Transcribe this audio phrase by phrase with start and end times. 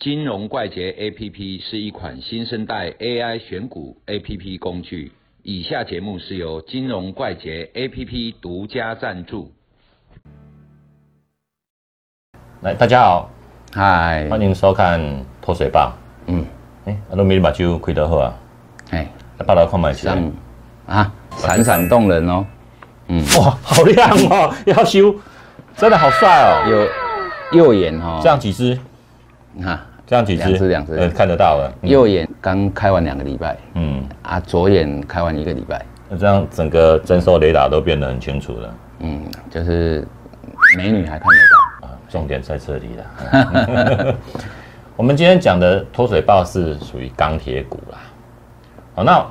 [0.00, 5.12] 金融怪杰 APP 是一款新生代 AI 选股 APP 工具。
[5.42, 9.52] 以下节目是由金融怪杰 APP 独家赞助。
[12.62, 13.30] 来，大家好，
[13.74, 14.98] 嗨，欢迎收看
[15.42, 15.92] 脱水棒。
[16.28, 16.46] 嗯，
[16.86, 18.34] 哎，阿都没把酒开得好啊，
[18.92, 20.18] 哎，来报道看买起来。
[20.86, 22.46] 啊，闪闪动人哦，
[23.38, 25.14] 哇，好亮哦，要修，
[25.76, 26.88] 真的好帅哦。
[27.52, 28.80] 有右眼哦，这样几只？
[29.52, 29.78] 你看
[30.10, 30.42] 这样几只？
[30.42, 31.72] 两只两只呃，看得到了。
[31.82, 38.74] 嗯右眼刚开完两个礼拜嗯，啊，左眼开完一个礼拜，那这样整个征收雷达都变得很清楚了。
[38.98, 40.04] 嗯，就是
[40.76, 44.16] 美女还看得到啊，重点在这里了。
[44.96, 47.98] 我们今天讲的脱水报是属于钢铁股啦。
[48.96, 49.24] 好，那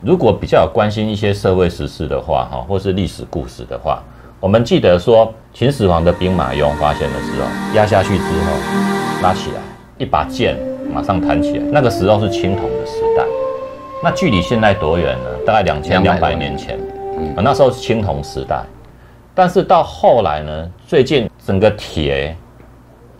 [0.00, 4.02] 如果比较有关心一些社会时事的话，哈，或是历史故事的话，
[4.40, 8.52] 我们记得说秦始皇的兵马俑发现的时候，压下去之后
[9.22, 9.60] 拉起来，
[9.98, 10.56] 一把剑
[10.92, 13.24] 马上弹起来，那个时候是青铜的时代。
[14.02, 15.24] 那距离现在多远呢？
[15.44, 16.78] 大概两千两百年前。
[17.18, 18.62] 嗯，那时候是青铜时代。
[19.34, 22.36] 但是到后来呢，最近整个铁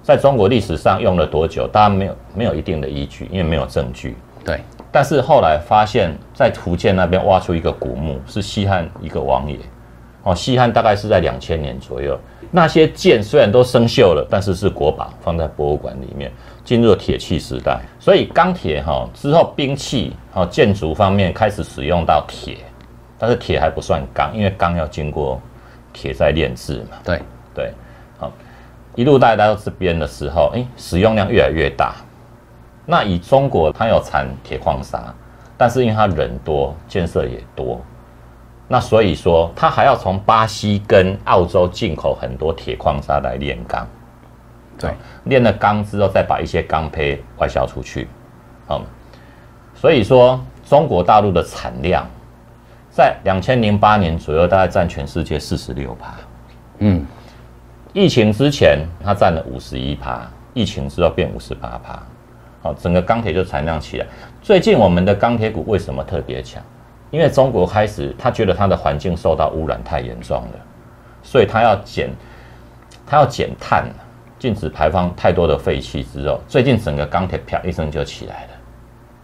[0.02, 1.66] 在中国历史上用了多久？
[1.66, 4.16] 大家没有没有一定的依据，因为没有证据。
[4.44, 4.60] 对，
[4.92, 9.58] 但是后来发现，在福建那边挖出一个古墓，是西汉一个王爷。
[10.22, 12.18] 哦，西汉大概是在两千年左右。
[12.50, 16.32] 那些剑虽然都生锈了，但是是国宝，放在博物馆里面，
[16.68, 17.80] 进入了铁器时代。
[17.98, 22.58] 所以钢铁哈、之后兵器哈建筑方面开始使用到铁，
[23.18, 25.40] 但是铁还不算钢，因为钢要经过
[25.94, 26.98] 铁在炼制嘛。
[27.02, 27.22] 对，
[27.54, 27.72] 对，
[28.18, 28.30] 好，
[28.94, 31.94] 一路带到这边的时候，哎，使用量越来越大。
[32.84, 35.02] 那以中国，它有产铁矿砂，
[35.56, 37.80] 但是因为它人多，建设也多，
[38.68, 43.88] 那所以说它还要从巴西跟澳洲进口很多铁矿砂来炼钢。
[44.78, 44.90] 对，
[45.24, 48.06] 炼了钢之后，再把一些钢胚外销出去，
[48.70, 48.80] 嗯，
[49.74, 52.06] 所以说中国大陆的产量
[52.90, 56.14] 在两千零八年左右，大概占全世界四十六趴。
[56.78, 57.04] 嗯，
[57.92, 60.20] 疫情之前它占了五十一趴，
[60.54, 62.00] 疫情之后变五十八趴，
[62.62, 64.06] 好，整个钢铁就产量起来。
[64.40, 66.62] 最近我们的钢铁股为什么特别强？
[67.10, 70.58] 因为中国开始他觉得他的环境受到污染太严重了，
[71.22, 72.10] 所以他要减，
[73.06, 73.86] 他要减碳，
[74.38, 78.50] 禁止排放太多的废气之后，最近整个钢铁啪一声就起来了。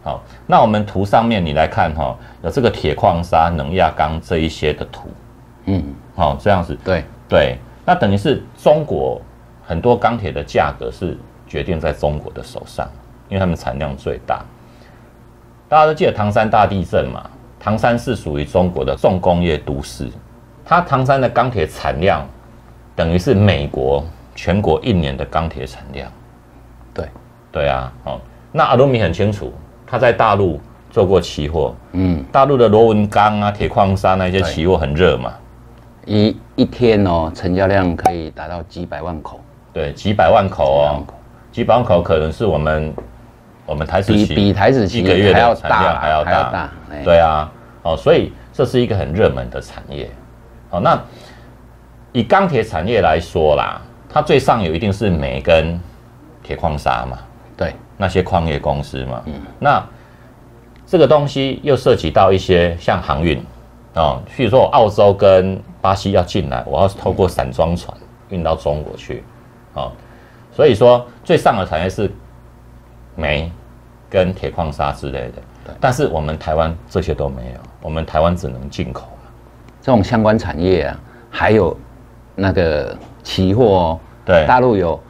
[0.02, 5.08] 好，那我们图上面你来看哈、有这个铁矿砂、能压钢这一些的图，
[5.66, 5.82] 嗯，
[6.14, 9.20] 好、这样子，对，对，那等于是中国
[9.64, 11.16] 很多钢铁的价格是
[11.46, 12.86] 决定在中国的手上，
[13.28, 14.44] 因为他们产量最大。
[15.68, 17.30] 大家都记得唐山大地震嘛？
[17.58, 20.06] 唐山是属于中国的重工业都市，
[20.66, 22.26] 它唐山的钢铁产量
[22.94, 24.04] 等于是美国
[24.34, 26.10] 全国一年的钢铁产量。
[26.92, 27.08] 对，
[27.52, 28.20] 对啊，哦，
[28.52, 29.52] 那阿鲁米很清楚，
[29.86, 35.32] 他在大陆做过期货，嗯，大陆的螺纹钢啊、铁矿砂那些期货很热嘛，
[36.06, 39.40] 一一天哦，成交量可以达到几百万口，
[39.72, 41.04] 对，几百万口哦。
[41.54, 42.92] 几百万口，可能是我们
[43.64, 47.04] 我们台子期比比台子期一个月的产量大还要大，还要大哎。
[47.04, 47.52] 对啊，
[47.84, 50.10] 哦，所以这是一个很热门的产业。
[50.70, 51.00] 哦，那
[52.10, 53.80] 以钢铁产业来说啦，
[54.14, 55.76] 它最上游一定是煤跟
[56.40, 57.18] 铁矿砂嘛，
[57.56, 59.34] 对，那些矿业公司嘛，嗯。
[59.58, 59.84] 那
[60.86, 63.44] 这个东西又涉及到一些像航运
[63.92, 67.92] 啊，譬如说澳洲跟巴西要进来，我要透过散装船
[68.28, 69.24] 运到中国去，
[69.74, 69.90] 啊，
[70.52, 72.08] 所以说最上游产业是
[73.16, 73.50] 煤
[74.08, 79.30] 跟铁矿砂之类的，但是我们台湾这些都没有，我们台湾只能进口嘛，
[79.82, 81.76] 这种相关产业啊，还有
[82.36, 84.46] 那个期货哦，对。
[84.46, 85.00] 大陆有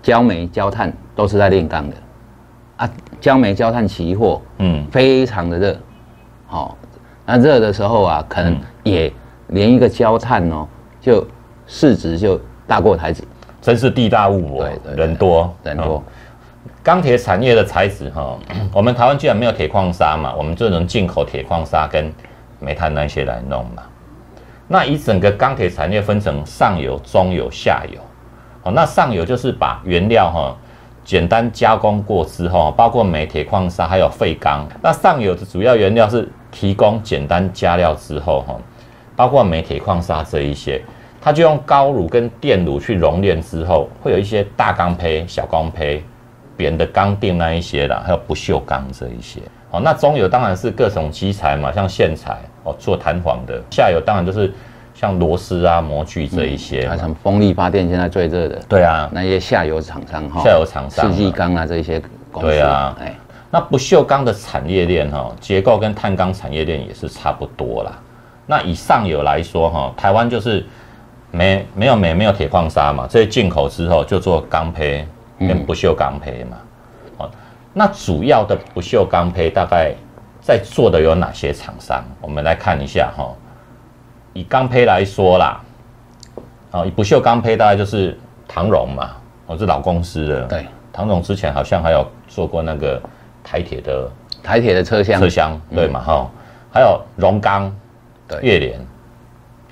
[0.00, 1.96] 焦煤、焦炭都是在炼钢的。
[2.78, 2.90] 啊，
[3.20, 5.76] 焦煤、焦炭期货嗯，非常的热，
[6.46, 6.78] 好、
[7.26, 8.60] 那热的时候啊，可能嗯。
[8.84, 9.12] 也
[9.48, 10.66] 连一个焦炭哦，
[11.02, 11.26] 就
[11.66, 13.22] 市值就大过台子，
[13.60, 14.64] 真是地大物博
[14.96, 15.54] 人多。
[15.62, 15.96] 人多。
[15.96, 16.02] 哦，
[16.82, 18.38] 钢铁产业的材质哈，
[18.72, 22.10] 我们台湾居然没有铁矿砂嘛，我们就能进口铁矿砂跟
[22.58, 23.82] 煤炭那些来弄嘛。
[24.72, 28.00] 那以整个钢铁产业分成上游、中游、下游。
[28.62, 30.56] 哦，那上游就是把原料哈
[31.04, 34.64] 简单加工过之后，包括煤、铁矿砂还有废钢。
[34.80, 38.54] 那上游的主要原料是提供简单加料之后哈，
[39.16, 40.80] 包括煤、铁矿砂这一些，
[41.20, 46.04] 它就用高炉跟电炉去熔炼之后，会有一些大钢坯、小钢坯、
[46.56, 49.40] 扁的钢锭那一些啦，还有不锈钢这一些。
[49.72, 54.52] 哦，那中游当然是各种基材嘛，像线材哦，做弹簧的；下游当然就是
[54.94, 56.90] 像螺丝啊、模具这一些嘛。
[56.90, 63.14] 还有什么风力发电现在最热的，对啊，那些下游厂商哈，下游厂商嘛世纪钢啊这一些公司，对啊哎，
[63.50, 67.92] 那不锈钢的产业链哈，结构跟碳钢产业链也是差不多啦。
[68.46, 70.66] 那以上游来说哈，台湾就是
[71.30, 75.06] 没没有煤没有铁矿砂嘛，这些进口之后就做钢坯
[75.38, 76.56] 跟不锈钢胚嘛。
[77.18, 77.30] 哦，
[77.72, 79.94] 那主要的不锈钢胚大概
[80.40, 82.02] 在做的有哪些厂商？
[82.20, 83.30] 我们来看一下哈。
[84.32, 85.60] 以钢坯来说啦，
[86.70, 89.10] 哦，以不锈钢胚大概就是唐荣嘛，
[89.46, 90.42] 哦，是老公司的。
[90.44, 93.02] 对，唐总之前好像还有做过那个
[93.42, 94.08] 台铁的
[94.42, 96.30] 台铁的车厢车，厢，对嘛哈？
[96.72, 97.74] 还有荣钢、
[98.28, 98.80] 对月联，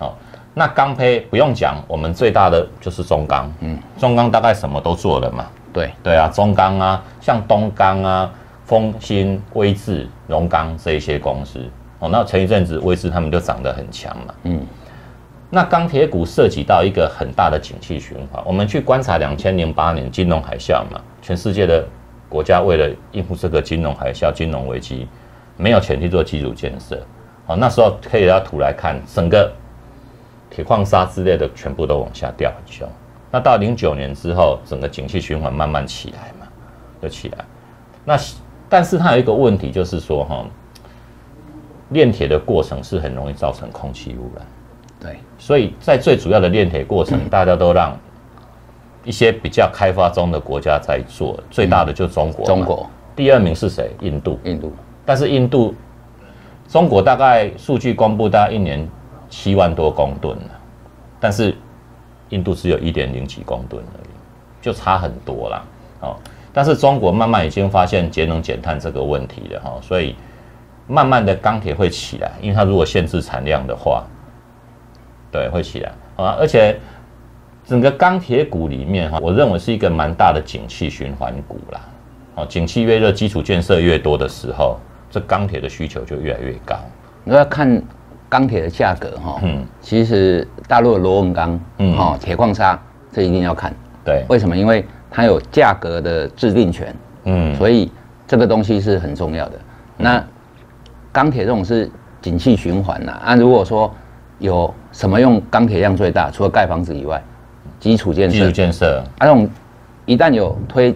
[0.00, 0.12] 哦，
[0.53, 8.29] 那钢胚不用讲，我们最大的就是中钢，嗯，中钢大概什么都做了嘛，对，对啊，中钢啊，像东钢啊、
[8.69, 11.59] 丰兴、威智、荣钢这一些公司，
[12.00, 14.61] 哦，那前一阵子威智他们就涨得很强嘛，嗯，
[15.49, 21.82] 那钢铁股涉及到一个很大的景气循环，我们去观察两千零八年金融海啸嘛，全世界的
[22.29, 25.09] 国家为了应付这个金融海啸、金融危机，
[25.56, 27.03] 没有钱去做基础建设，
[27.47, 29.50] 哦，那时候可以拿图来看，整个
[30.50, 32.87] 铁矿砂之类的全部都往下掉很凶。
[33.31, 36.47] 那到零九年之后，整个景气循环慢慢起来嘛，
[37.00, 37.38] 就起来。
[38.05, 38.15] 那
[38.69, 40.44] 但是它有一个问题，就是说哈，
[41.91, 44.47] 炼铁的过程是很容易造成空气污染。
[45.00, 47.97] 对，所以在最主要的炼铁过程，大家都让
[49.05, 52.44] 一些比较开发中的国家在做，最大的就是中国。
[52.44, 53.91] 中，国、第二名是谁？
[54.00, 54.38] 印度。
[54.44, 54.73] 印度，
[55.06, 55.75] 但是印度、
[56.69, 58.87] 中国大概数据公布，大概一年
[59.31, 60.50] 七万多公吨了，
[61.20, 61.56] 但是
[62.31, 64.11] 印度只有一点零几公吨而已，
[64.61, 65.65] 就差很多啦。
[66.00, 66.17] 哦，
[66.52, 70.14] 但是中国慢慢已经发现节能减碳这个问题了哈、哦，所以
[70.86, 74.04] 慢慢的钢铁会起来，因为它如果限制产量的话，
[75.30, 76.78] 对，会起来啊，而且
[77.64, 81.80] 整个钢铁股里面哈，我认为是一个蛮大的景气循环股啦。
[82.36, 84.78] 哦，景气越热，基础建设越多的时候，
[85.10, 86.76] 这钢铁的需求就越来越高。
[87.24, 87.82] 你要看
[88.28, 92.80] 钢铁的价格哈，嗯其实大陆的螺纹钢，嗯哦，铁矿砂
[93.12, 93.74] 这一定要看，
[94.04, 94.56] 对，为什么？
[94.56, 96.94] 因为它有价格的制定权，
[97.25, 97.90] 嗯，所以
[98.26, 99.52] 这个东西是很重要的。
[99.96, 100.25] 那
[101.10, 101.90] 钢铁这种是
[102.20, 103.93] 景气循环呐、啊，如果说
[104.38, 107.22] 有什么用钢铁量最大，除了盖房子以外，
[107.81, 108.37] 基础建设。
[108.37, 109.49] 基础，建设，啊，那种
[110.05, 110.94] 一旦有推，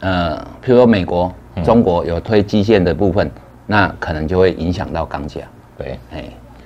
[0.00, 1.32] 呃，譬如说美国、
[1.64, 3.30] 中国有推基建的部分，
[3.66, 5.40] 那可能就会影响到钢价。
[5.78, 6.24] 对，哎，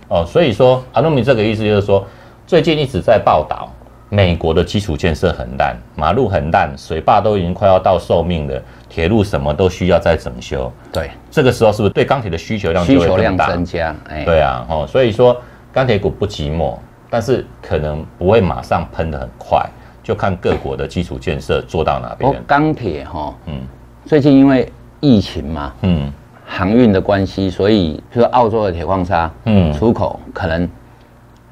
[0.08, 2.04] 哦，所以说阿诺米这个意思就是说，
[2.46, 3.68] 最近一直在报道
[4.08, 10.72] 美国的基础建设很烂，马路很烂，水坝都已经快要到寿命了，铁路什么都需要再整修。
[10.92, 13.48] 对，这个时候是不是对钢铁的需求量就需求量会更大？
[13.48, 15.36] 增加，哎，对啊，哦，所以说
[15.72, 16.76] 钢铁股不寂寞，
[17.10, 19.64] 但是可能不会马上喷得很快，
[20.04, 22.42] 就看各国的基础建设做到哪边。
[22.46, 23.60] 钢铁哈，嗯
[24.04, 24.70] 最近因为
[25.00, 26.12] 疫情嘛，嗯
[26.46, 30.68] 航运的关系，所以譬如说澳洲的铁矿砂，嗯出口可能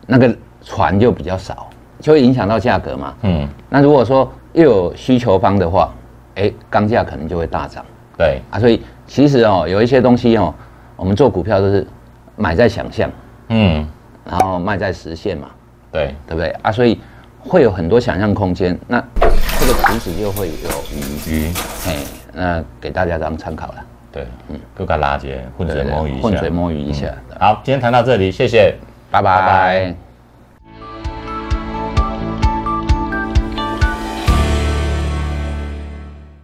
[0.07, 1.69] 那个船就比较少，
[2.05, 3.15] 就会影响到价格嘛。
[3.23, 5.91] 嗯，那如果说又有需求方的话，
[6.35, 7.83] 哎，钢价可能就会大涨。
[8.19, 8.61] 对，啊。
[8.61, 10.53] 所以其实哦，有一些东西哦，
[10.97, 11.87] 我们做股票都是
[12.37, 13.11] 买在想象，
[13.49, 13.89] 嗯。
[14.23, 15.49] 然后卖在实现嘛，
[15.91, 16.51] 对，对不对？
[16.61, 16.71] 啊？
[16.71, 17.01] 所以
[17.39, 19.03] 会有很多想象空间，那
[19.59, 21.53] 这个池子就会有鱼，鱼
[21.87, 21.97] 哎，
[22.35, 23.75] 那给大家当参考了。
[24.13, 27.07] 对，嗯，各个垃圾混水摸鱼一下，浑水摸鱼一下，
[27.41, 28.75] 好，今天谈到这里，谢谢。
[29.11, 29.41] 拜拜。
[29.41, 30.04] 拜拜